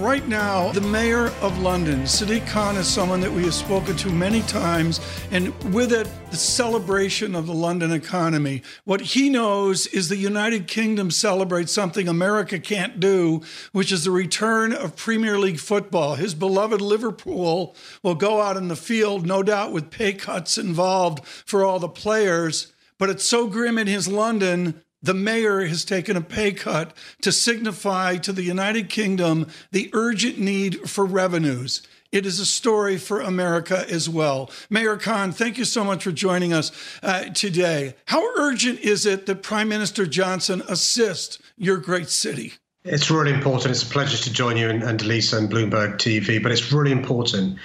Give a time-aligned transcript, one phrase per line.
[0.00, 4.10] Right now, the mayor of London, Sadiq Khan, is someone that we have spoken to
[4.10, 5.00] many times,
[5.30, 8.62] and with it, the celebration of the London economy.
[8.82, 14.10] What he knows is the United Kingdom celebrates something America can't do, which is the
[14.10, 16.16] return of Premier League football.
[16.16, 21.24] His beloved Liverpool will go out in the field, no doubt with pay cuts involved
[21.24, 22.72] for all the players.
[22.98, 27.30] But it's so grim in his London the mayor has taken a pay cut to
[27.30, 31.82] signify to the United Kingdom the urgent need for revenues.
[32.10, 34.50] It is a story for America as well.
[34.70, 37.96] Mayor Khan, thank you so much for joining us uh, today.
[38.06, 42.54] How urgent is it that Prime Minister Johnson assist your great city?
[42.84, 43.72] It's really important.
[43.72, 47.58] It's a pleasure to join you and, and and Bloomberg TV, but it's really important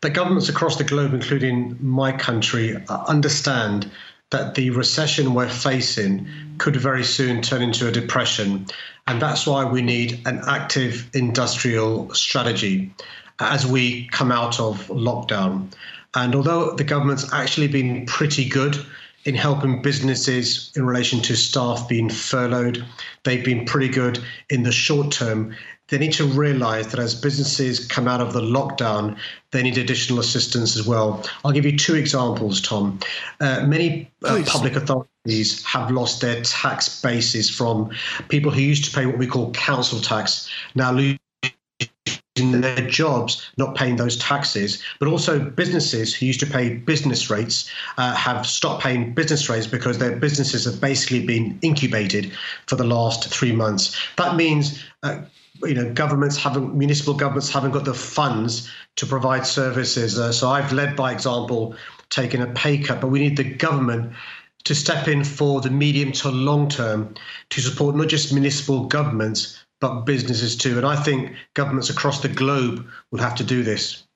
[0.00, 3.90] that governments across the globe, including my country, uh, understand
[4.30, 6.26] that the recession we're facing
[6.58, 8.66] could very soon turn into a depression.
[9.06, 12.92] And that's why we need an active industrial strategy
[13.40, 15.72] as we come out of lockdown.
[16.14, 18.76] And although the government's actually been pretty good
[19.24, 22.84] in helping businesses in relation to staff being furloughed,
[23.24, 24.18] they've been pretty good
[24.50, 25.54] in the short term
[25.88, 29.16] they need to realize that as businesses come out of the lockdown,
[29.50, 31.24] they need additional assistance as well.
[31.44, 32.98] I'll give you two examples, Tom.
[33.40, 37.90] Uh, many uh, public authorities have lost their tax bases from
[38.28, 41.18] people who used to pay what we call council tax, now losing
[42.36, 47.70] their jobs, not paying those taxes, but also businesses who used to pay business rates
[47.96, 52.30] uh, have stopped paying business rates because their businesses have basically been incubated
[52.66, 53.98] for the last three months.
[54.16, 55.22] That means uh,
[55.62, 60.18] you know governments haven't municipal governments haven't got the funds to provide services.
[60.18, 61.74] Uh, so i've led by example
[62.10, 64.12] taking a pay cut but we need the government
[64.64, 67.14] to step in for the medium to long term
[67.50, 70.76] to support not just municipal governments but businesses too.
[70.76, 74.07] And i think governments across the globe will have to do this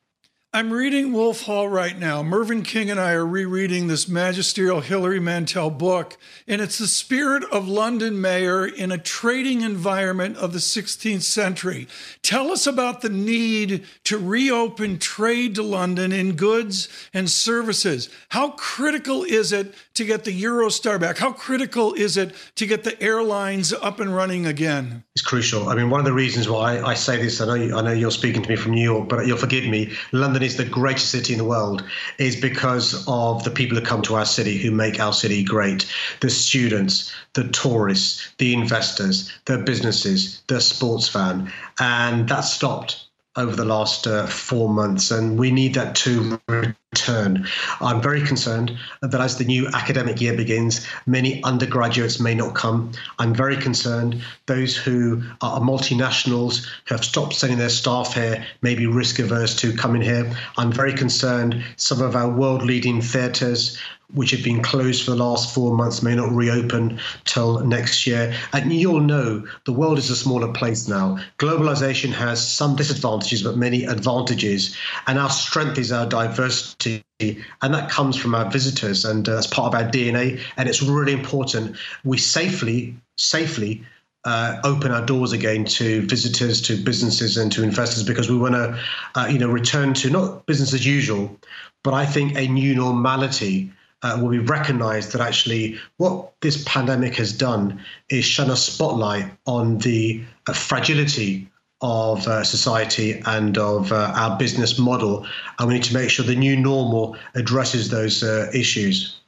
[0.54, 2.22] I'm reading Wolf Hall right now.
[2.22, 7.42] Mervyn King and I are rereading this magisterial Hilary Mantel book, and it's the spirit
[7.44, 11.88] of London mayor in a trading environment of the 16th century.
[12.20, 18.10] Tell us about the need to reopen trade to London in goods and services.
[18.28, 21.16] How critical is it to get the Eurostar back?
[21.16, 25.02] How critical is it to get the airlines up and running again?
[25.14, 25.70] It's crucial.
[25.70, 27.92] I mean, one of the reasons why I say this, I know, you, I know
[27.92, 29.90] you're speaking to me from New York, but you'll forgive me.
[30.12, 31.84] London Is the greatest city in the world
[32.18, 35.86] is because of the people who come to our city who make our city great.
[36.20, 41.52] The students, the tourists, the investors, the businesses, the sports fan.
[41.78, 43.01] And that stopped
[43.36, 47.46] over the last uh, four months, and we need that to return.
[47.80, 52.92] I'm very concerned that as the new academic year begins, many undergraduates may not come.
[53.18, 58.74] I'm very concerned those who are multinationals who have stopped sending their staff here may
[58.74, 60.30] be risk averse to coming here.
[60.58, 63.78] I'm very concerned some of our world leading theatres
[64.14, 68.34] which have been closed for the last four months may not reopen till next year.
[68.52, 71.18] And you all know the world is a smaller place now.
[71.38, 74.76] Globalization has some disadvantages, but many advantages.
[75.06, 77.02] And our strength is our diversity.
[77.20, 80.40] And that comes from our visitors, and uh, that's part of our DNA.
[80.56, 83.84] And it's really important we safely, safely
[84.24, 88.54] uh, open our doors again to visitors, to businesses, and to investors because we want
[88.54, 88.78] to,
[89.14, 91.36] uh, you know, return to not business as usual,
[91.82, 97.14] but I think a new normality uh, where we recognize that actually what this pandemic
[97.16, 97.80] has done
[98.10, 101.48] is shine a spotlight on the uh, fragility
[101.80, 105.26] of uh, society and of uh, our business model.
[105.58, 109.20] And we need to make sure the new normal addresses those uh, issues.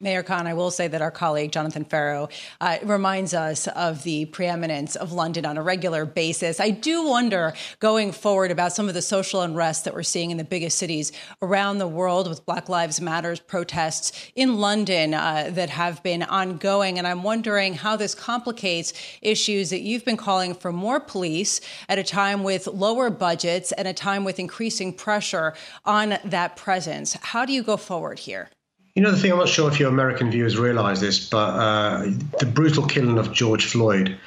[0.00, 2.28] Mayor Khan, I will say that our colleague Jonathan Ferro
[2.60, 6.60] uh, reminds us of the preeminence of London on a regular basis.
[6.60, 10.36] I do wonder going forward about some of the social unrest that we're seeing in
[10.36, 11.10] the biggest cities
[11.42, 16.96] around the world with Black Lives Matters protests in London uh, that have been ongoing.
[16.98, 21.98] And I'm wondering how this complicates issues that you've been calling for more police at
[21.98, 25.54] a time with lower budgets and a time with increasing pressure
[25.84, 27.14] on that presence.
[27.14, 28.50] How do you go forward here?
[28.98, 32.10] You know, the thing, I'm not sure if your American viewers realize this, but uh,
[32.40, 34.18] the brutal killing of George Floyd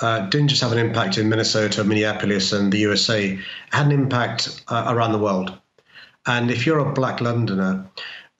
[0.00, 3.38] uh, didn't just have an impact in Minnesota, Minneapolis, and the USA, it
[3.70, 5.58] had an impact uh, around the world.
[6.26, 7.86] And if you're a black Londoner,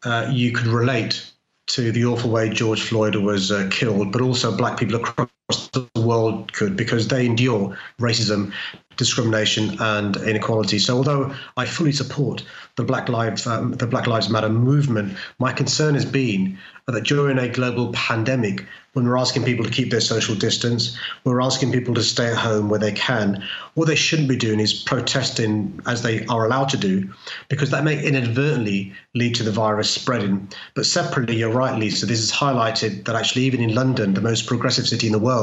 [0.05, 1.27] uh, you could relate
[1.69, 5.88] to the awful way George Floyd was uh, killed, but also black people across the
[5.97, 8.52] world could because they endure racism,
[8.97, 10.79] discrimination, and inequality.
[10.79, 12.44] So, although I fully support
[12.76, 17.38] the Black Lives um, the Black Lives Matter movement, my concern has been that during
[17.38, 21.94] a global pandemic, when we're asking people to keep their social distance, we're asking people
[21.94, 23.44] to stay at home where they can.
[23.75, 27.08] What they shouldn't be doing is protesting as they are allowed to do,
[27.49, 30.49] because that may inadvertently lead to the virus spreading.
[30.75, 34.47] But separately, you're right, Lisa, this is highlighted that actually, even in London, the most
[34.47, 35.39] progressive city in the world,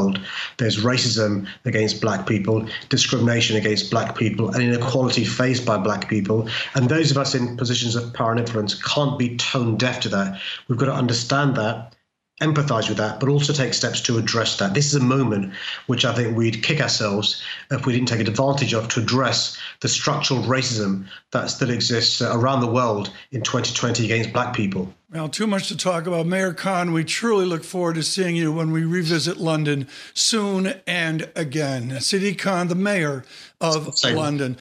[0.57, 6.47] there's racism against black people, discrimination against black people, and inequality faced by black people.
[6.75, 10.09] And those of us in positions of power and influence can't be tone deaf to
[10.09, 10.39] that.
[10.67, 11.95] We've got to understand that
[12.41, 14.73] empathize with that, but also take steps to address that.
[14.73, 15.53] This is a moment
[15.87, 17.41] which I think we'd kick ourselves
[17.71, 22.61] if we didn't take advantage of to address the structural racism that still exists around
[22.61, 24.93] the world in 2020 against black people.
[25.09, 26.25] Well, too much to talk about.
[26.25, 31.29] Mayor Khan, we truly look forward to seeing you when we revisit London soon and
[31.33, 31.91] again.
[31.91, 33.23] Sadiq Khan, the mayor
[33.61, 34.17] of Same.
[34.17, 34.57] London.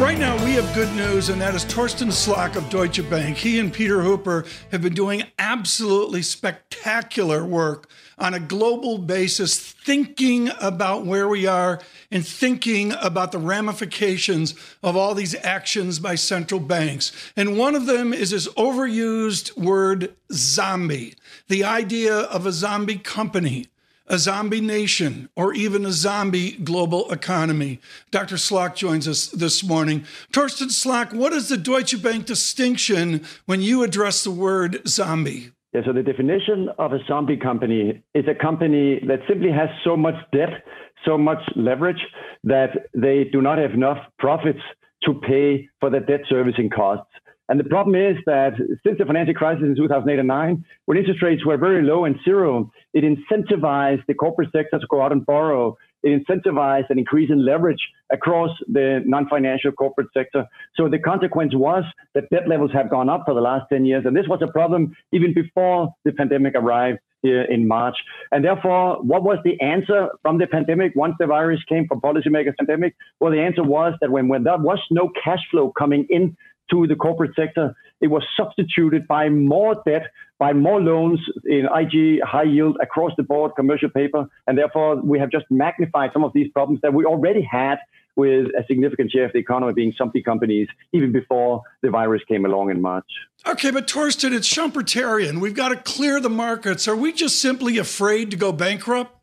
[0.00, 3.36] Right now, we have good news, and that is Torsten Slok of Deutsche Bank.
[3.36, 7.86] He and Peter Hooper have been doing absolutely spectacular work
[8.16, 14.96] on a global basis, thinking about where we are and thinking about the ramifications of
[14.96, 17.12] all these actions by central banks.
[17.36, 21.14] And one of them is this overused word zombie,
[21.48, 23.66] the idea of a zombie company
[24.10, 27.78] a zombie nation, or even a zombie global economy.
[28.10, 28.34] Dr.
[28.34, 30.04] Slok joins us this morning.
[30.32, 35.52] Torsten Slok, what is the Deutsche Bank distinction when you address the word zombie?
[35.72, 39.96] Yeah, so the definition of a zombie company is a company that simply has so
[39.96, 40.64] much debt,
[41.06, 42.04] so much leverage
[42.42, 44.58] that they do not have enough profits
[45.04, 47.09] to pay for the debt servicing costs.
[47.50, 48.52] And the problem is that
[48.86, 52.14] since the financial crisis in 2008 and 9, when interest rates were very low and
[52.24, 55.76] zero, it incentivized the corporate sector to go out and borrow.
[56.04, 57.80] It incentivized an increase in leverage
[58.12, 60.46] across the non-financial corporate sector.
[60.76, 61.82] So the consequence was
[62.14, 64.04] that debt levels have gone up for the last 10 years.
[64.06, 67.96] And this was a problem even before the pandemic arrived here in March.
[68.32, 72.56] And therefore, what was the answer from the pandemic once the virus came from policymakers
[72.56, 72.94] pandemic?
[73.18, 76.36] Well, the answer was that when, when there was no cash flow coming in
[76.70, 77.74] to the corporate sector.
[78.00, 80.04] It was substituted by more debt,
[80.38, 84.26] by more loans in IG, high yield, across the board, commercial paper.
[84.46, 87.78] And therefore, we have just magnified some of these problems that we already had
[88.16, 92.44] with a significant share of the economy being zombie companies even before the virus came
[92.44, 93.06] along in March.
[93.46, 95.40] Okay, but Torsten, it's Schumpeterian.
[95.40, 96.88] We've got to clear the markets.
[96.88, 99.19] Are we just simply afraid to go bankrupt?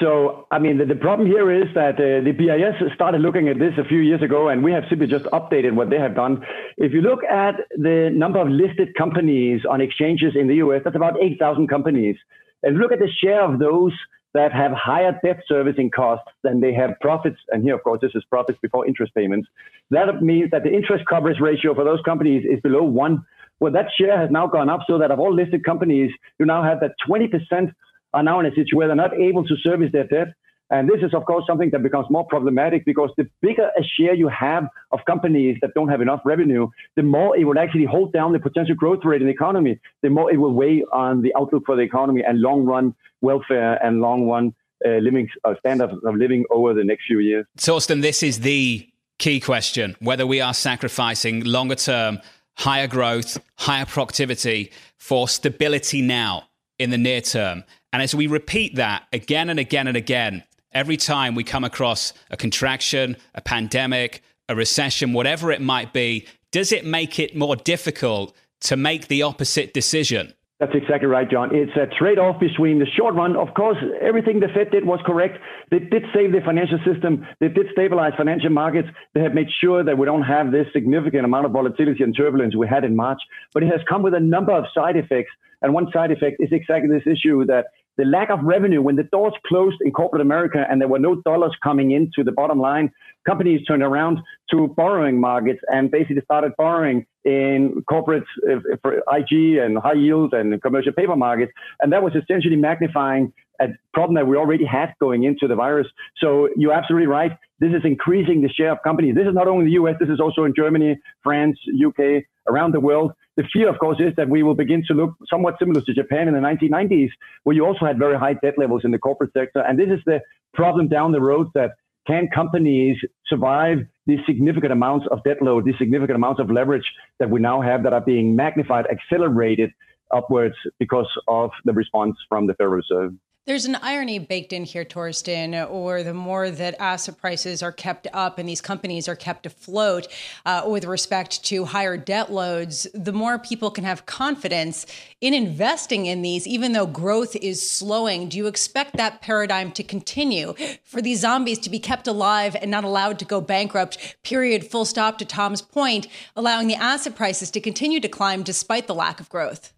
[0.00, 3.58] So, I mean, the, the, problem here is that uh, the BIS started looking at
[3.58, 6.44] this a few years ago, and we have simply just updated what they have done.
[6.76, 10.94] If you look at the number of listed companies on exchanges in the US, that's
[10.94, 12.16] about 8,000 companies.
[12.62, 13.92] And look at the share of those
[14.32, 17.38] that have higher debt servicing costs than they have profits.
[17.48, 19.48] And here, of course, this is profits before interest payments.
[19.90, 23.24] That means that the interest coverage ratio for those companies is below one.
[23.60, 26.62] Well, that share has now gone up so that of all listed companies, you now
[26.62, 27.72] have that 20%
[28.14, 30.28] are now in a situation where they're not able to service their debt.
[30.70, 34.14] And this is, of course, something that becomes more problematic because the bigger a share
[34.14, 38.14] you have of companies that don't have enough revenue, the more it will actually hold
[38.14, 41.34] down the potential growth rate in the economy, the more it will weigh on the
[41.36, 44.54] outlook for the economy and long run welfare and long run
[44.86, 47.44] uh, living uh, standards of living over the next few years.
[47.58, 52.18] Torsten, this is the key question whether we are sacrificing longer term
[52.56, 56.48] higher growth, higher productivity for stability now
[56.82, 57.64] in the near term.
[57.92, 62.12] And as we repeat that again and again and again, every time we come across
[62.30, 67.56] a contraction, a pandemic, a recession, whatever it might be, does it make it more
[67.56, 70.34] difficult to make the opposite decision?
[70.62, 71.50] That's exactly right, John.
[71.52, 73.34] It's a trade off between the short run.
[73.34, 75.38] Of course, everything the Fed did was correct.
[75.72, 77.26] They did save the financial system.
[77.40, 78.88] They did stabilize financial markets.
[79.12, 82.54] They have made sure that we don't have this significant amount of volatility and turbulence
[82.54, 83.18] we had in March.
[83.52, 85.32] But it has come with a number of side effects.
[85.62, 87.66] And one side effect is exactly this issue that
[87.98, 91.16] the lack of revenue, when the doors closed in corporate America and there were no
[91.26, 92.90] dollars coming into the bottom line,
[93.26, 94.18] companies turned around
[94.50, 100.32] to borrowing markets and basically started borrowing in corporate uh, for IG and high yield
[100.32, 101.52] and commercial paper markets.
[101.80, 105.86] And that was essentially magnifying a problem that we already had going into the virus.
[106.18, 107.32] So you're absolutely right.
[107.62, 109.14] This is increasing the share of companies.
[109.14, 111.56] This is not only the US, this is also in Germany, France,
[111.88, 113.12] UK, around the world.
[113.36, 116.26] The fear, of course, is that we will begin to look somewhat similar to Japan
[116.26, 117.10] in the 1990s,
[117.44, 119.60] where you also had very high debt levels in the corporate sector.
[119.60, 120.20] And this is the
[120.52, 122.96] problem down the road that can companies
[123.28, 126.90] survive these significant amounts of debt load, these significant amounts of leverage
[127.20, 129.70] that we now have that are being magnified, accelerated
[130.12, 133.12] upwards because of the response from the Federal Reserve.
[133.44, 138.06] There's an irony baked in here, Torsten, or the more that asset prices are kept
[138.12, 140.06] up and these companies are kept afloat
[140.46, 144.86] uh, with respect to higher debt loads, the more people can have confidence
[145.20, 148.28] in investing in these, even though growth is slowing.
[148.28, 152.70] Do you expect that paradigm to continue for these zombies to be kept alive and
[152.70, 154.18] not allowed to go bankrupt?
[154.22, 154.64] Period.
[154.70, 156.06] Full stop to Tom's point,
[156.36, 159.72] allowing the asset prices to continue to climb despite the lack of growth.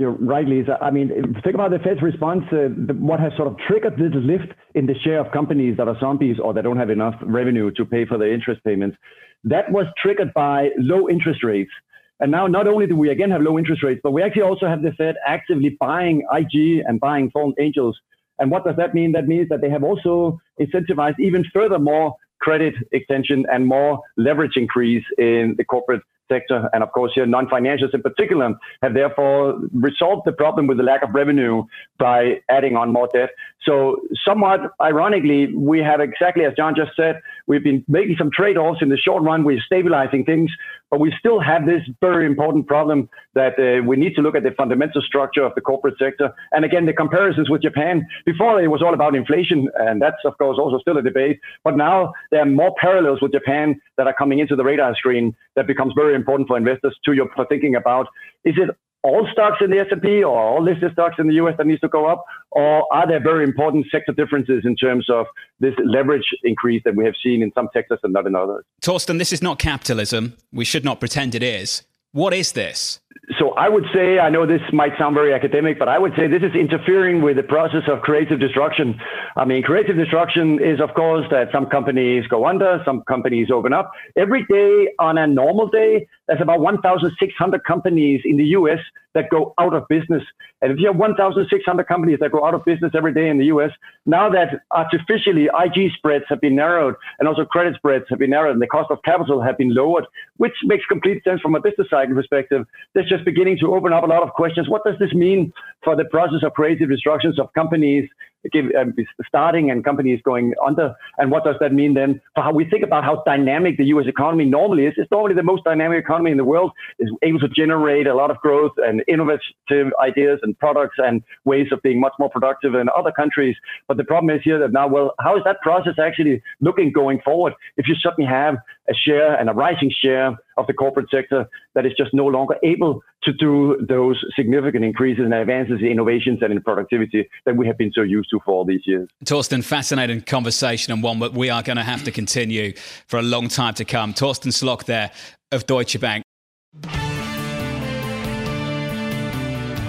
[0.00, 0.78] You're right, Lisa.
[0.80, 1.10] I mean,
[1.44, 2.44] think about the Fed's response.
[2.50, 6.00] Uh, what has sort of triggered this lift in the share of companies that are
[6.00, 8.96] zombies or that don't have enough revenue to pay for their interest payments?
[9.44, 11.70] That was triggered by low interest rates.
[12.18, 14.66] And now, not only do we again have low interest rates, but we actually also
[14.66, 18.00] have the Fed actively buying IG and buying fallen angels.
[18.38, 19.12] And what does that mean?
[19.12, 24.56] That means that they have also incentivized even further more credit extension and more leverage
[24.56, 26.00] increase in the corporate
[26.32, 30.86] sector, and of course here non-financials in particular, have therefore resolved the problem with the
[30.92, 31.64] lack of revenue
[31.98, 33.30] by adding on more debt.
[33.66, 38.80] So somewhat ironically, we have exactly as John just said, we've been making some trade-offs
[38.82, 39.44] in the short run.
[39.44, 40.50] We're stabilizing things,
[40.90, 44.42] but we still have this very important problem that uh, we need to look at
[44.42, 46.32] the fundamental structure of the corporate sector.
[46.52, 48.06] And again, the comparisons with Japan.
[48.26, 51.38] Before it was all about inflation, and that's of course also still a debate.
[51.64, 55.34] But now there are more parallels with Japan that are coming into the radar screen
[55.56, 58.06] that becomes very important for investors to your for thinking about
[58.44, 58.70] is it
[59.02, 61.88] all stocks in the S&P or all listed stocks in the US that needs to
[61.88, 62.24] go up?
[62.50, 65.26] Or are there very important sector differences in terms of
[65.58, 68.64] this leverage increase that we have seen in some sectors and not in others?
[68.82, 70.36] Torsten, this is not capitalism.
[70.52, 71.82] We should not pretend it is.
[72.12, 73.00] What is this?
[73.38, 76.26] So I would say, I know this might sound very academic, but I would say
[76.26, 79.00] this is interfering with the process of creative destruction.
[79.36, 83.72] I mean, creative destruction is, of course, that some companies go under, some companies open
[83.72, 83.92] up.
[84.16, 88.78] Every day on a normal day, there's about 1,600 companies in the US
[89.14, 90.22] that go out of business.
[90.62, 93.46] And if you have 1,600 companies that go out of business every day in the
[93.46, 93.70] US,
[94.06, 98.52] now that artificially IG spreads have been narrowed and also credit spreads have been narrowed
[98.52, 100.04] and the cost of capital have been lowered,
[100.36, 102.66] which makes complete sense from a business cycle perspective,
[103.00, 104.68] that's just beginning to open up a lot of questions.
[104.68, 105.52] What does this mean
[105.82, 108.08] for the process of creative destructions of companies
[108.54, 108.94] um,
[109.26, 110.94] starting and companies going under.
[111.18, 114.06] And what does that mean then for how we think about how dynamic the U.S.
[114.08, 114.94] economy normally is?
[114.96, 118.30] It's normally the most dynamic economy in the world, is able to generate a lot
[118.30, 122.88] of growth and innovative ideas and products and ways of being much more productive than
[122.96, 123.56] other countries.
[123.88, 127.20] But the problem is here that now, well, how is that process actually looking going
[127.22, 128.56] forward if you suddenly have
[128.88, 132.56] a share and a rising share of the corporate sector that is just no longer
[132.62, 137.66] able to do those significant increases and advances in innovations and in productivity that we
[137.66, 139.08] have been so used to for all these years.
[139.24, 142.74] Torsten, fascinating conversation and one that we are going to have to continue
[143.06, 144.14] for a long time to come.
[144.14, 145.10] Torsten Slok there
[145.50, 146.22] of Deutsche Bank.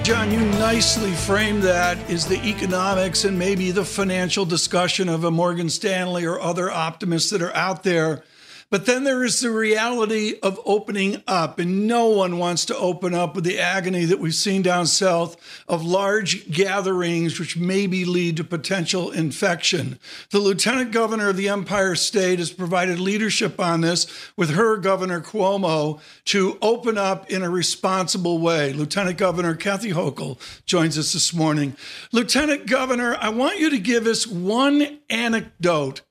[0.04, 5.32] John, you nicely framed that is the economics and maybe the financial discussion of a
[5.32, 8.24] Morgan Stanley or other optimists that are out there
[8.72, 13.13] but then there is the reality of opening up, and no one wants to open
[13.13, 15.36] up with the agony that we've seen down south
[15.68, 20.00] of large gatherings, which maybe lead to potential infection.
[20.30, 25.20] The lieutenant governor of the Empire State has provided leadership on this with her governor
[25.20, 28.72] Cuomo to open up in a responsible way.
[28.72, 31.75] Lieutenant Governor Kathy Hochul joins us this morning.
[32.13, 36.01] Lieutenant Governor, I want you to give us one anecdote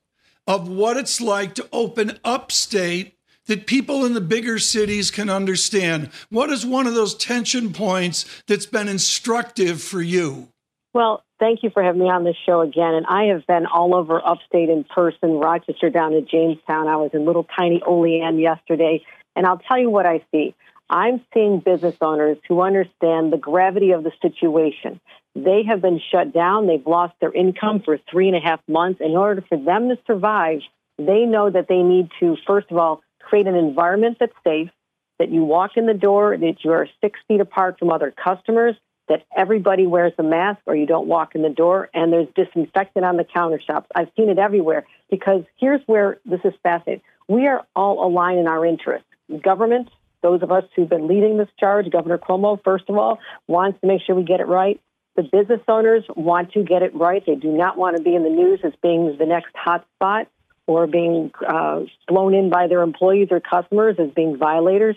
[0.47, 3.17] of what it's like to open upstate
[3.47, 6.11] that people in the bigger cities can understand?
[6.29, 10.49] What is one of those tension points that's been instructive for you?
[10.93, 12.95] Well, thank you for having me on this show again.
[12.95, 16.89] And I have been all over upstate in person, Rochester down to Jamestown.
[16.89, 19.05] I was in little tiny Olean yesterday.
[19.37, 20.55] And I'll tell you what I see.
[20.89, 25.01] I'm seeing business owners who understand the gravity of the situation.
[25.35, 26.67] They have been shut down.
[26.67, 29.01] They've lost their income for three and a half months.
[29.01, 30.61] In order for them to survive,
[30.99, 34.71] they know that they need to, first of all, create an environment that's safe,
[35.19, 38.75] that you walk in the door, that you are six feet apart from other customers,
[39.09, 43.05] that everybody wears a mask or you don't walk in the door, and there's disinfectant
[43.05, 43.87] on the countershops.
[43.95, 47.03] I've seen it everywhere because here's where this is fascinating.
[47.29, 49.07] We are all aligned in our interests.
[49.43, 49.89] Government,
[50.23, 53.87] those of us who've been leading this charge, Governor Cuomo, first of all, wants to
[53.87, 54.81] make sure we get it right.
[55.21, 57.23] The business owners want to get it right.
[57.27, 60.29] They do not want to be in the news as being the next hot spot
[60.67, 64.97] or being uh, blown in by their employees or customers as being violators.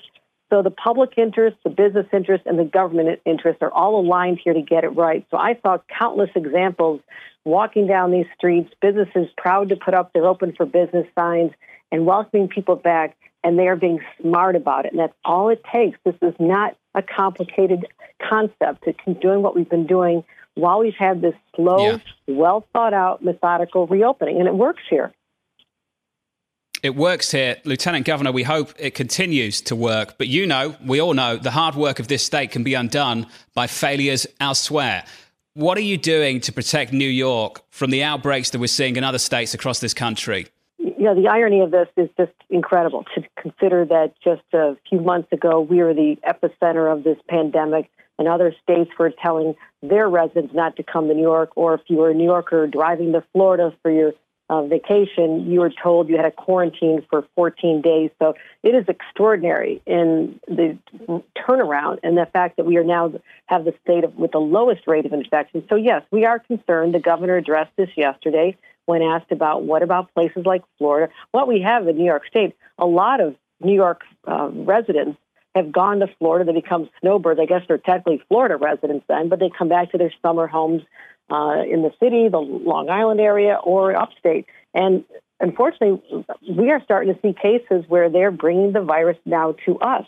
[0.49, 4.53] So the public interest, the business interest, and the government interest are all aligned here
[4.53, 5.27] to get it right.
[5.29, 7.01] So I saw countless examples
[7.43, 11.51] walking down these streets, businesses proud to put up their open for business signs
[11.91, 14.93] and welcoming people back, and they are being smart about it.
[14.93, 15.99] And that's all it takes.
[16.05, 17.85] This is not a complicated
[18.27, 18.83] concept.
[18.85, 20.23] To doing what we've been doing
[20.55, 21.97] while we've had this slow, yeah.
[22.27, 25.13] well thought out, methodical reopening, and it works here.
[26.83, 28.33] It works here, Lieutenant Governor.
[28.33, 30.17] We hope it continues to work.
[30.17, 33.27] But you know, we all know, the hard work of this state can be undone
[33.53, 35.05] by failures elsewhere.
[35.53, 39.03] What are you doing to protect New York from the outbreaks that we're seeing in
[39.05, 40.47] other states across this country?
[41.03, 45.01] You know, the irony of this is just incredible to consider that just a few
[45.01, 50.07] months ago, we were the epicenter of this pandemic, and other states were telling their
[50.07, 53.11] residents not to come to New York, or if you were a New Yorker driving
[53.11, 54.13] to Florida for your
[54.49, 58.09] uh, vacation, you were told you had a quarantine for 14 days.
[58.17, 60.77] So it is extraordinary in the
[61.37, 63.11] turnaround and the fact that we are now
[63.47, 65.65] have the state of, with the lowest rate of infection.
[65.69, 66.93] So yes, we are concerned.
[66.93, 71.11] The governor addressed this yesterday when asked about what about places like Florida.
[71.31, 75.17] What we have in New York State, a lot of New York uh, residents
[75.55, 76.51] have gone to Florida.
[76.51, 77.39] They become snowbirds.
[77.39, 80.81] I guess they're technically Florida residents then, but they come back to their summer homes
[81.29, 84.45] uh, in the city, the Long Island area, or upstate.
[84.73, 85.03] And
[85.39, 86.01] unfortunately,
[86.49, 90.05] we are starting to see cases where they're bringing the virus now to us.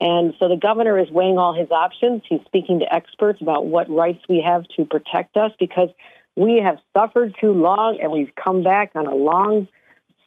[0.00, 2.22] And so the governor is weighing all his options.
[2.26, 5.90] He's speaking to experts about what rights we have to protect us because
[6.36, 9.68] we have suffered too long and we've come back on a long,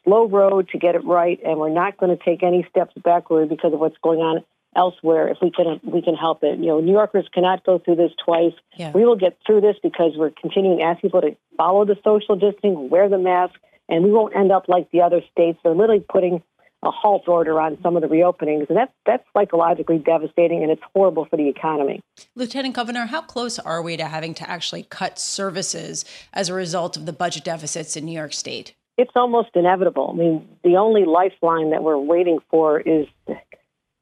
[0.04, 1.40] slow road to get it right.
[1.44, 4.44] And we're not going to take any steps backward because of what's going on
[4.76, 6.58] elsewhere if we can we can help it.
[6.58, 8.54] You know, New Yorkers cannot go through this twice.
[8.76, 8.90] Yeah.
[8.92, 12.36] We will get through this because we're continuing to ask people to follow the social
[12.36, 13.54] distancing, wear the mask,
[13.88, 15.58] and we won't end up like the other states.
[15.62, 16.42] They're literally putting
[16.84, 20.82] a halt order on some of the reopenings, and that's that's psychologically devastating, and it's
[20.94, 22.00] horrible for the economy.
[22.36, 26.96] Lieutenant Governor, how close are we to having to actually cut services as a result
[26.96, 28.74] of the budget deficits in New York State?
[28.96, 30.10] It's almost inevitable.
[30.12, 33.06] I mean, the only lifeline that we're waiting for is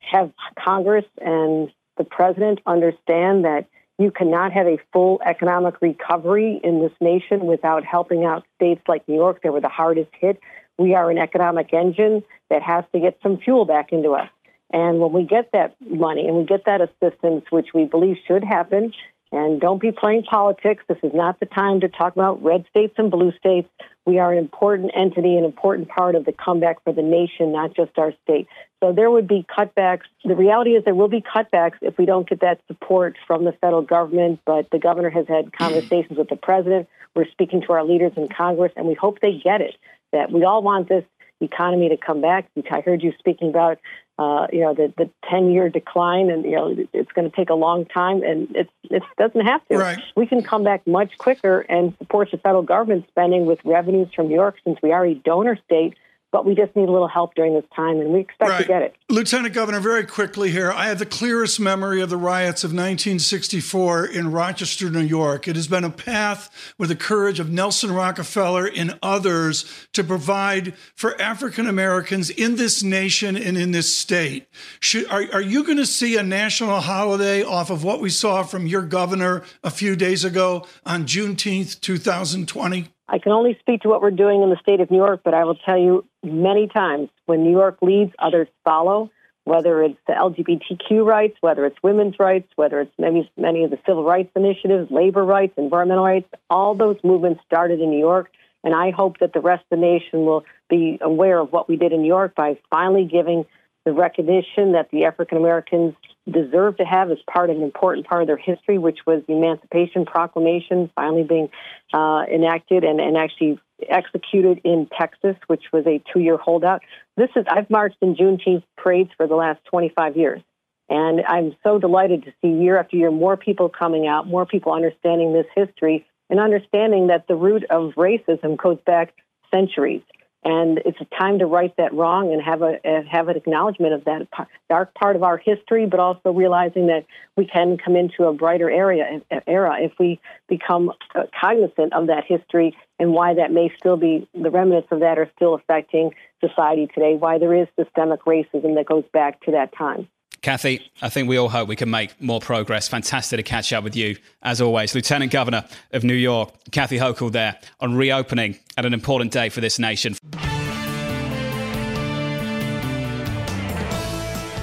[0.00, 3.66] have Congress and the president understand that
[3.98, 9.06] you cannot have a full economic recovery in this nation without helping out states like
[9.08, 10.40] New York that were the hardest hit.
[10.78, 14.28] We are an economic engine that has to get some fuel back into us.
[14.72, 18.42] And when we get that money and we get that assistance, which we believe should
[18.42, 18.92] happen,
[19.32, 20.84] and don't be playing politics.
[20.88, 23.68] This is not the time to talk about red states and blue states.
[24.04, 27.74] We are an important entity, an important part of the comeback for the nation, not
[27.74, 28.48] just our state.
[28.82, 30.02] So there would be cutbacks.
[30.24, 33.52] The reality is there will be cutbacks if we don't get that support from the
[33.52, 34.40] federal government.
[34.44, 36.88] But the governor has had conversations with the president.
[37.14, 39.76] We're speaking to our leaders in Congress, and we hope they get it.
[40.12, 41.04] That we all want this
[41.40, 42.48] economy to come back.
[42.70, 43.78] I heard you speaking about,
[44.22, 47.50] uh, you know, the the ten year decline, and you know, it's going to take
[47.50, 49.76] a long time, and it it doesn't have to.
[49.76, 49.98] Right.
[50.16, 54.28] We can come back much quicker and support the federal government spending with revenues from
[54.28, 55.94] New York, since we are a donor state
[56.32, 58.62] but we just need a little help during this time, and we expect right.
[58.62, 58.96] to get it.
[59.10, 64.06] Lieutenant Governor, very quickly here, I have the clearest memory of the riots of 1964
[64.06, 65.46] in Rochester, New York.
[65.46, 70.74] It has been a path with the courage of Nelson Rockefeller and others to provide
[70.96, 74.48] for African Americans in this nation and in this state.
[74.80, 78.42] Should, are, are you going to see a national holiday off of what we saw
[78.42, 82.88] from your governor a few days ago on Juneteenth, 2020?
[83.12, 85.34] I can only speak to what we're doing in the state of New York, but
[85.34, 89.10] I will tell you many times when New York leads, others follow,
[89.44, 93.78] whether it's the LGBTQ rights, whether it's women's rights, whether it's many, many of the
[93.86, 98.30] civil rights initiatives, labor rights, environmental rights, all those movements started in New York.
[98.64, 101.76] And I hope that the rest of the nation will be aware of what we
[101.76, 103.44] did in New York by finally giving
[103.84, 105.96] the recognition that the African Americans
[106.30, 109.34] deserve to have as part of an important part of their history, which was the
[109.34, 111.48] Emancipation Proclamation finally being
[111.92, 113.58] uh, enacted and, and actually
[113.88, 116.82] executed in Texas, which was a two-year holdout.
[117.16, 120.40] This is I've marched in Juneteenth parades for the last 25 years,
[120.88, 124.72] and I'm so delighted to see year after year more people coming out, more people
[124.72, 129.12] understanding this history, and understanding that the root of racism goes back
[129.50, 130.02] centuries
[130.44, 132.78] and it's a time to right that wrong and have a
[133.08, 134.26] have an acknowledgement of that
[134.68, 137.04] dark part of our history, but also realizing that
[137.36, 142.24] we can come into a brighter area era if we become uh, cognizant of that
[142.26, 146.88] history and why that may still be the remnants of that are still affecting society
[146.92, 147.14] today.
[147.14, 150.08] Why there is systemic racism that goes back to that time.
[150.42, 152.88] Kathy, I think we all hope we can make more progress.
[152.88, 154.92] Fantastic to catch up with you, as always.
[154.92, 159.60] Lieutenant Governor of New York, Kathy Hochul, there on reopening at an important day for
[159.60, 160.16] this nation.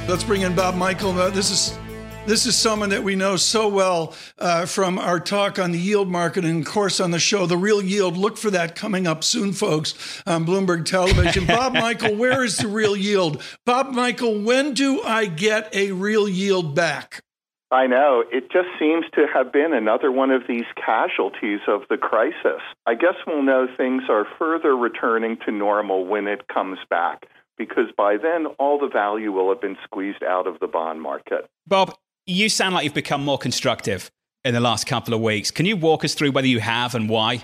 [0.09, 1.17] Let's bring in Bob Michele.
[1.17, 1.79] Uh, this is
[2.25, 6.07] this is someone that we know so well uh, from our talk on the yield
[6.07, 8.17] market and, of course, on the show, The Real Yield.
[8.17, 11.45] Look for that coming up soon, folks, on Bloomberg Television.
[11.47, 13.41] Bob Michele, where is the real yield?
[13.65, 17.23] Bob Michele, when do I get a real yield back?
[17.71, 18.23] I know.
[18.31, 22.61] It just seems to have been another one of these casualties of the crisis.
[22.87, 27.27] I guess we'll know things are further returning to normal when it comes back,
[27.57, 31.47] because by then all the value will have been squeezed out of the bond market.
[31.67, 31.95] Bob,
[32.29, 34.11] you sound like you've become more constructive
[34.45, 35.51] in the last couple of weeks.
[35.51, 37.43] Can you walk us through whether you have and why?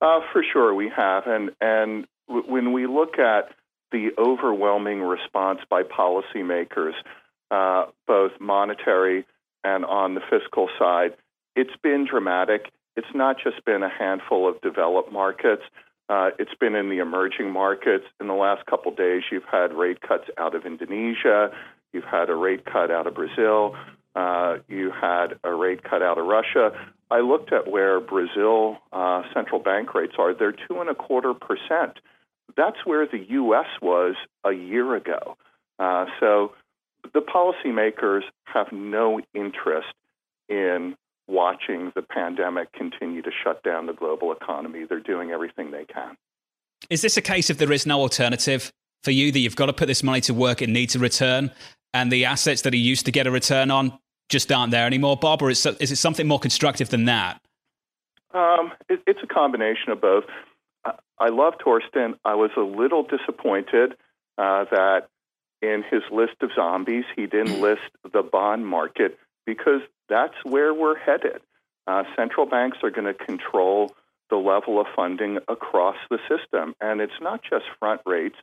[0.00, 1.26] Uh, for sure, we have.
[1.26, 3.50] And, and w- when we look at
[3.92, 6.92] the overwhelming response by policymakers,
[7.50, 9.24] uh, both monetary
[9.64, 11.14] and on the fiscal side,
[11.54, 12.70] it's been dramatic.
[12.94, 15.62] It's not just been a handful of developed markets.
[16.08, 18.04] Uh, it's been in the emerging markets.
[18.20, 21.50] In the last couple of days, you've had rate cuts out of Indonesia.
[21.92, 23.74] You've had a rate cut out of Brazil.
[24.14, 26.70] Uh, you had a rate cut out of Russia.
[27.10, 30.34] I looked at where Brazil uh, central bank rates are.
[30.34, 31.98] They're two and a quarter percent.
[32.56, 33.66] That's where the U.S.
[33.82, 35.36] was a year ago.
[35.78, 36.52] Uh, so
[37.12, 39.92] the policymakers have no interest
[40.48, 40.96] in
[41.28, 44.84] watching the pandemic continue to shut down the global economy.
[44.88, 46.16] They're doing everything they can.
[46.88, 49.72] Is this a case of there is no alternative for you that you've got to
[49.72, 51.50] put this money to work, it needs a return,
[51.94, 55.16] and the assets that he used to get a return on just aren't there anymore,
[55.16, 55.42] Bob?
[55.42, 57.40] Or is, is it something more constructive than that?
[58.34, 60.24] Um, it, it's a combination of both.
[61.18, 62.18] I love Torsten.
[62.24, 63.92] I was a little disappointed
[64.36, 65.08] uh, that
[65.62, 67.82] in his list of zombies, he didn't list
[68.12, 71.40] the bond market because that's where we're headed.
[71.86, 73.94] Uh, central banks are going to control
[74.28, 76.74] the level of funding across the system.
[76.80, 78.36] And it's not just front rates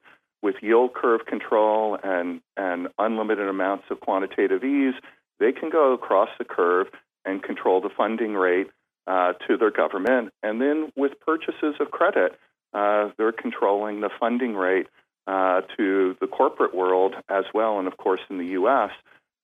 [0.44, 4.94] with yield curve control and, and unlimited amounts of quantitative ease.
[5.40, 6.88] They can go across the curve
[7.26, 8.68] and control the funding rate
[9.08, 10.32] uh, to their government.
[10.44, 12.38] And then with purchases of credit,
[12.74, 14.88] uh, they're controlling the funding rate
[15.26, 17.80] uh, to the corporate world as well.
[17.80, 18.92] And of course, in the U.S.,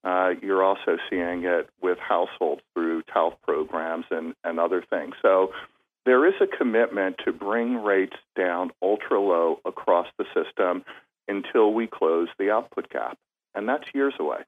[0.03, 5.15] uh, you're also seeing it with households through TALF programs and, and other things.
[5.21, 5.51] So
[6.09, 10.83] there is a commitment to bring rates down ultra low across the system
[11.27, 13.15] until we close the output gap.
[13.53, 14.39] And that's years away.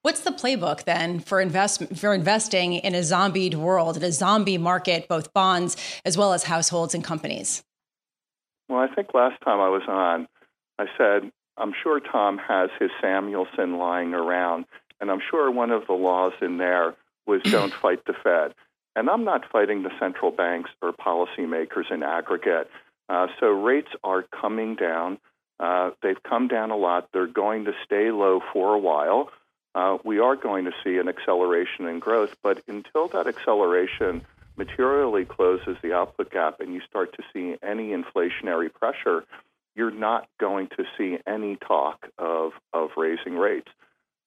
[0.00, 4.56] What's the playbook then for invest for investing in a zombied world, in a zombie
[4.56, 7.62] market, both bonds as well as households and companies?
[8.70, 10.28] Well, I think last time I was on,
[10.78, 14.64] I said, I'm sure Tom has his Samuelson lying around,
[14.98, 16.94] and I'm sure one of the laws in there
[17.26, 18.54] was don't fight the Fed.
[18.96, 22.70] And I'm not fighting the central banks or policymakers in aggregate.
[23.08, 25.18] Uh, so rates are coming down.
[25.58, 27.08] Uh, they've come down a lot.
[27.12, 29.30] They're going to stay low for a while.
[29.74, 34.22] Uh, we are going to see an acceleration in growth, but until that acceleration
[34.56, 39.24] materially closes the output gap and you start to see any inflationary pressure,
[39.74, 43.68] you're not going to see any talk of, of raising rates.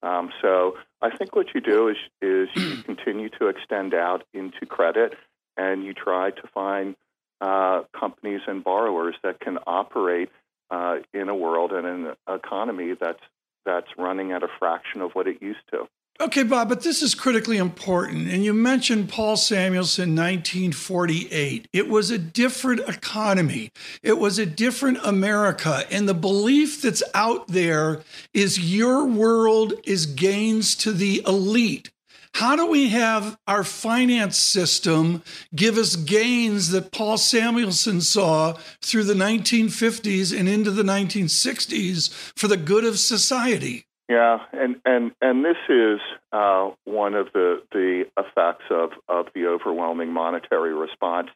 [0.04, 4.66] Um, so I think what you do is, is you continue to extend out into
[4.66, 5.14] credit
[5.56, 6.96] and you try to find
[7.42, 10.30] uh, companies and borrowers that can operate
[10.70, 13.22] uh, in a world and an economy that's
[13.66, 15.88] that's running at a fraction of what it used to.
[16.20, 18.28] Okay, Bob, but this is critically important.
[18.28, 21.68] And you mentioned Paul Samuelson, 1948.
[21.72, 25.84] It was a different economy, it was a different America.
[25.92, 28.02] And the belief that's out there
[28.34, 31.92] is your world is gains to the elite.
[32.34, 35.24] How do we have our finance system
[35.56, 42.48] give us gains that Paul Samuelson saw through the 1950s and into the 1960s for
[42.48, 43.87] the good of society?
[44.10, 46.00] Yeah, and and and this is
[46.32, 51.30] uh, one of the the effects of of the overwhelming monetary response.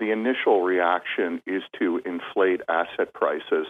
[0.00, 3.66] The initial reaction is to inflate asset prices,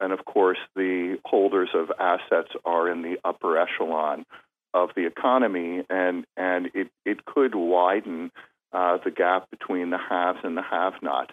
[0.00, 4.26] and of course, the holders of assets are in the upper echelon
[4.72, 8.32] of the economy, and and it it could widen
[8.72, 11.32] uh, the gap between the haves and the have-nots.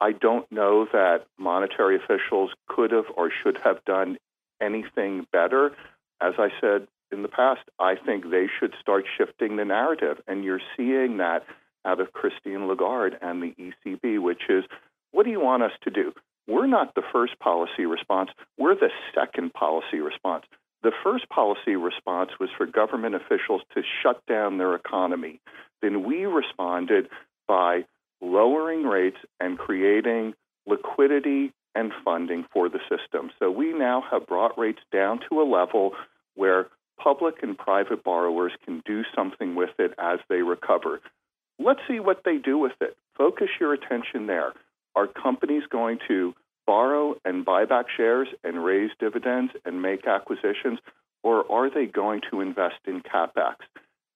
[0.00, 4.16] I don't know that monetary officials could have or should have done
[4.60, 5.72] anything better.
[6.20, 10.20] As I said in the past, I think they should start shifting the narrative.
[10.26, 11.44] And you're seeing that
[11.84, 14.64] out of Christine Lagarde and the ECB, which is
[15.12, 16.12] what do you want us to do?
[16.46, 20.44] We're not the first policy response, we're the second policy response.
[20.82, 25.40] The first policy response was for government officials to shut down their economy.
[25.82, 27.08] Then we responded
[27.46, 27.84] by
[28.20, 30.34] lowering rates and creating
[30.66, 33.30] liquidity and funding for the system.
[33.38, 35.92] So we now have brought rates down to a level
[36.34, 41.00] where public and private borrowers can do something with it as they recover.
[41.58, 42.96] Let's see what they do with it.
[43.16, 44.52] Focus your attention there.
[44.94, 46.34] Are companies going to
[46.66, 50.78] borrow and buy back shares and raise dividends and make acquisitions?
[51.22, 53.56] or are they going to invest in capex?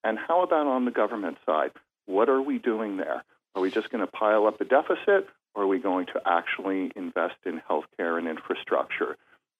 [0.02, 1.70] And how about on the government side?
[2.06, 3.24] What are we doing there?
[3.54, 7.36] Are we just going to pile up a deficit, are we going to actually invest
[7.46, 9.16] in healthcare and infrastructure?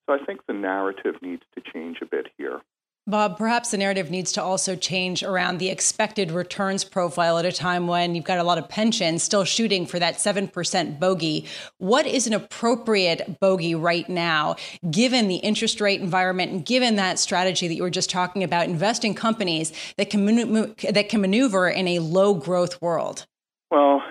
[0.07, 2.61] So I think the narrative needs to change a bit here.
[3.07, 7.53] Bob, perhaps the narrative needs to also change around the expected returns profile at a
[7.53, 11.45] time when you've got a lot of pensions still shooting for that 7% bogey.
[11.77, 14.57] What is an appropriate bogey right now,
[14.91, 18.69] given the interest rate environment and given that strategy that you were just talking about,
[18.69, 23.27] investing companies that can, that can maneuver in a low growth world?
[23.71, 24.03] Well,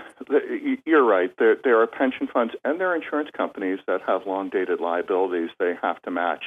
[0.85, 1.31] you're right.
[1.37, 5.49] There, there are pension funds and there are insurance companies that have long dated liabilities
[5.59, 6.45] they have to match.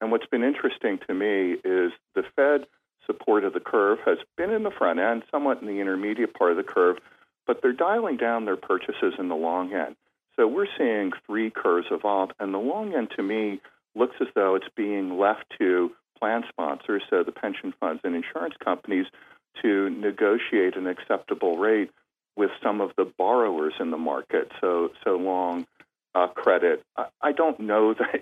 [0.00, 2.66] And what's been interesting to me is the Fed
[3.06, 6.52] support of the curve has been in the front end, somewhat in the intermediate part
[6.52, 6.96] of the curve,
[7.46, 9.96] but they're dialing down their purchases in the long end.
[10.36, 13.60] So we're seeing three curves evolve, and the long end to me
[13.94, 18.54] looks as though it's being left to plan sponsors, so the pension funds and insurance
[18.62, 19.06] companies,
[19.62, 21.90] to negotiate an acceptable rate
[22.36, 24.50] with some of the borrowers in the market.
[24.60, 25.66] So so long
[26.14, 26.82] uh, credit.
[26.96, 28.20] I, I don't know that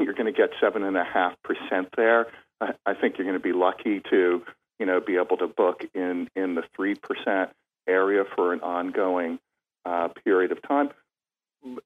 [0.00, 2.26] you're going to get seven and a half percent there.
[2.60, 4.42] I, I think you're going to be lucky to,
[4.78, 7.50] you know, be able to book in in the three percent
[7.86, 9.38] area for an ongoing
[9.84, 10.90] uh, period of time.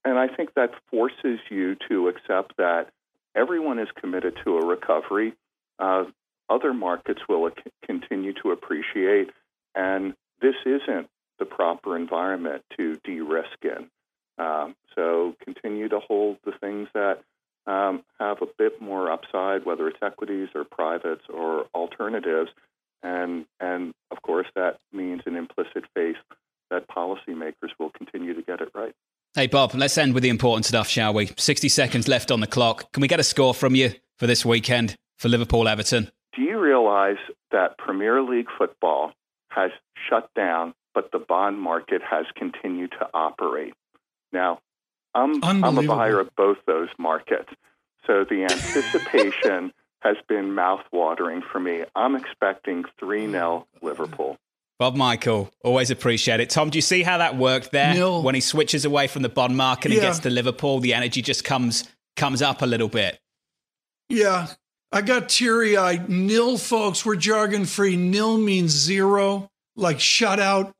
[0.04, 2.90] And I think that forces you to accept that
[3.34, 5.32] everyone is committed to a recovery.
[5.78, 6.04] Uh,
[6.50, 7.50] other markets will
[7.86, 9.30] continue to appreciate,
[9.74, 11.08] and this isn't
[11.62, 13.88] proper environment to de-risk in.
[14.44, 17.18] Um, so continue to hold the things that
[17.68, 22.50] um, have a bit more upside, whether it's equities or privates or alternatives,
[23.04, 26.16] and and of course that means an implicit faith
[26.70, 28.94] that policymakers will continue to get it right.
[29.36, 31.30] Hey Bob, let's end with the important stuff, shall we?
[31.36, 32.90] Sixty seconds left on the clock.
[32.92, 36.10] Can we get a score from you for this weekend for Liverpool Everton?
[36.34, 37.22] Do you realize
[37.52, 39.12] that Premier League football
[39.50, 39.70] has
[40.08, 40.71] shut down,
[41.32, 43.72] bond market has continued to operate?
[44.34, 44.58] Now,
[45.14, 47.48] I'm, I'm a buyer of both those markets.
[48.06, 51.84] So the anticipation has been mouthwatering for me.
[51.96, 54.36] I'm expecting 3 0 Liverpool.
[54.78, 56.50] Bob Michele, always appreciate it.
[56.50, 57.94] Tom, do you see how that worked there?
[57.94, 58.22] Nil.
[58.22, 60.08] When he switches away from the bond market and yeah.
[60.08, 63.18] gets to Liverpool, the energy just comes comes up a little bit.
[64.10, 64.48] Yeah.
[64.92, 66.10] I got teary eyed.
[66.10, 67.96] Nil, folks, we're jargon free.
[67.96, 70.74] Nil means zero, like shut out.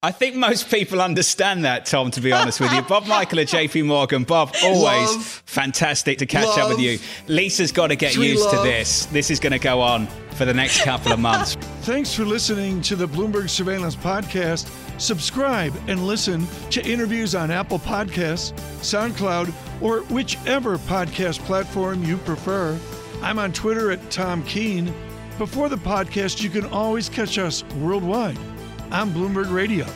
[0.00, 2.82] I think most people understand that, Tom, to be honest with you.
[2.82, 4.22] Bob Michele at JP Morgan.
[4.22, 7.00] Bob, always love, fantastic to catch love, up with you.
[7.26, 8.54] Lisa's got to get used love.
[8.54, 9.06] to this.
[9.06, 10.06] This is going to go on
[10.36, 11.54] for the next couple of months.
[11.82, 14.70] Thanks for listening to the Bloomberg Surveillance Podcast.
[15.00, 22.78] Subscribe and listen to interviews on Apple Podcasts, SoundCloud, or whichever podcast platform you prefer.
[23.20, 24.94] I'm on Twitter at Tom Keene.
[25.38, 28.38] Before the podcast, you can always catch us worldwide
[28.92, 29.86] on Bloomberg Radio.